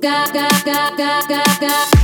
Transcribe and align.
da 0.00 0.26
da 0.34 0.48
da 0.66 0.90
da 0.96 1.24
da 1.28 1.44
da 1.54 1.96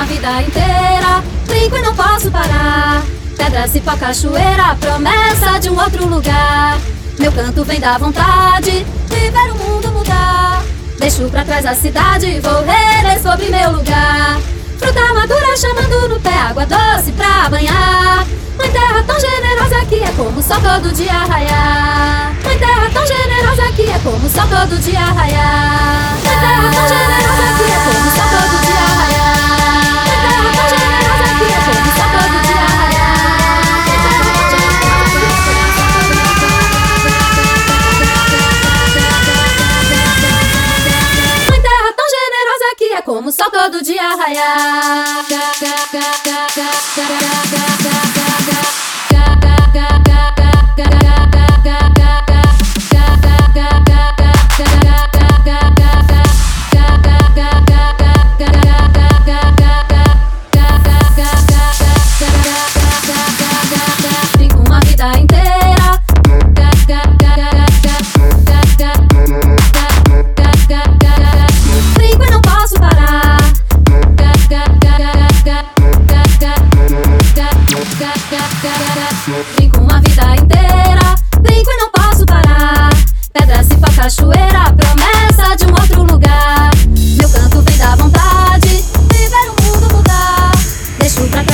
uma 0.00 0.06
vida 0.06 0.42
inteira, 0.42 1.22
brinco 1.46 1.76
e 1.76 1.82
não 1.82 1.94
posso 1.94 2.30
parar. 2.30 3.02
Pedra, 3.36 3.68
cipó, 3.68 3.94
cachoeira, 3.98 4.74
promessa 4.80 5.60
de 5.60 5.68
um 5.68 5.78
outro 5.78 6.08
lugar. 6.08 6.78
Meu 7.18 7.30
canto 7.30 7.62
vem 7.64 7.78
da 7.78 7.98
vontade 7.98 8.86
de 9.10 9.30
ver 9.30 9.52
o 9.52 9.54
mundo 9.56 9.92
mudar. 9.92 10.62
Deixo 10.98 11.28
pra 11.28 11.44
trás 11.44 11.66
a 11.66 11.74
cidade, 11.74 12.40
vou 12.40 12.64
rever 12.64 13.20
sobre 13.20 13.50
meu 13.50 13.72
lugar. 13.72 14.40
Fruta 14.78 15.12
madura 15.12 15.56
chamando 15.58 16.08
no 16.08 16.20
pé, 16.20 16.34
água 16.34 16.64
doce 16.64 17.12
pra 17.12 17.50
banhar. 17.50 18.26
Mãe 18.56 18.70
terra 18.70 19.02
tão 19.06 19.20
generosa 19.20 19.84
que 19.86 19.96
é 19.96 20.12
como 20.16 20.42
só 20.42 20.54
todo 20.60 20.94
dia 20.94 21.12
raiar. 21.12 22.34
Mãe 22.42 22.58
terra 22.58 22.90
tão 22.90 23.06
generosa 23.06 23.72
que 23.76 23.82
é 23.82 23.98
como 24.02 24.30
só 24.30 24.46
todo 24.46 24.80
dia 24.80 25.00
raiar. 25.00 25.89
Todo 44.10 44.24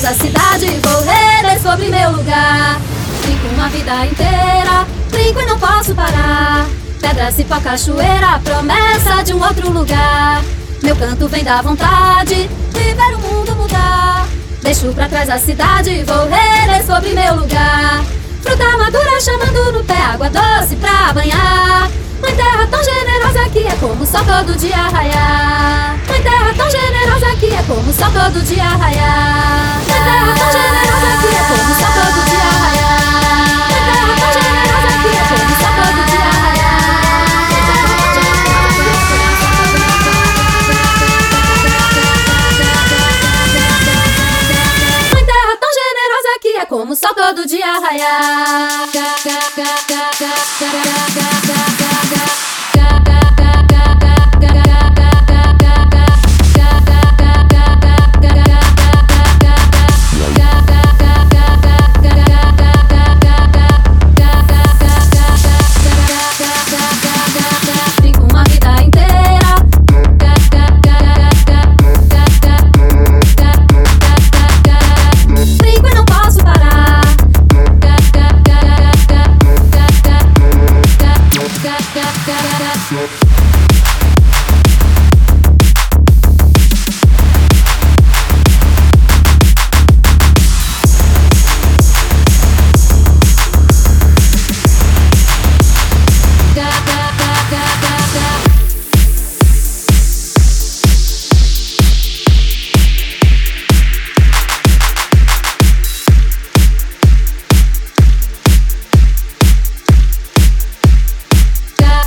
Trás 0.00 0.18
a 0.18 0.24
cidade, 0.24 0.80
vou 0.82 1.02
rever 1.02 1.60
sobre 1.60 1.88
meu 1.88 2.12
lugar. 2.12 2.80
Brinco 3.20 3.48
uma 3.48 3.68
vida 3.68 4.06
inteira, 4.06 4.86
brinco 5.10 5.40
e 5.42 5.44
não 5.44 5.58
posso 5.58 5.94
parar. 5.94 6.66
Pedra, 6.98 7.30
cipó, 7.30 7.60
cachoeira, 7.60 8.40
promessa 8.42 9.22
de 9.22 9.34
um 9.34 9.44
outro 9.44 9.70
lugar. 9.70 10.42
Meu 10.82 10.96
canto 10.96 11.28
vem 11.28 11.44
da 11.44 11.60
vontade 11.60 12.48
de 12.48 12.94
ver 12.94 13.14
o 13.14 13.18
mundo 13.18 13.54
mudar. 13.56 14.26
Deixo 14.62 14.90
pra 14.94 15.06
trás 15.06 15.28
a 15.28 15.38
cidade, 15.38 16.02
vou 16.04 16.26
rever 16.30 16.82
sobre 16.86 17.10
meu 17.10 17.34
lugar. 17.34 18.02
Fruta 18.42 18.78
madura 18.78 19.20
chamando 19.20 19.72
no 19.72 19.84
pé, 19.84 20.00
água 20.00 20.30
doce 20.30 20.76
pra 20.76 21.12
banhar. 21.12 21.90
Mãe 22.22 22.34
terra 22.34 22.66
tão 22.70 22.82
generosa 22.82 23.50
que 23.50 23.66
é 23.66 23.76
como 23.78 24.06
só 24.06 24.24
todo 24.24 24.56
dia 24.56 24.76
raiar. 24.76 25.98
Mãe 26.08 26.22
terra 26.22 26.54
tão 26.56 26.70
generosa 26.70 27.36
que 27.36 27.46
é 27.46 27.62
como 27.66 27.92
só 27.92 28.06
todo 28.06 28.42
dia 28.42 28.64
raiar. 28.64 29.79
Como 46.90 46.96
só 46.96 47.14
todo 47.14 47.46
dia 47.46 47.78
raiar. 47.78 48.90